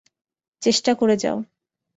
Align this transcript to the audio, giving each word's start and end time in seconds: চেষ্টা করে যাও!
চেষ্টা 0.61 0.91
করে 0.93 1.15
যাও! 1.17 1.37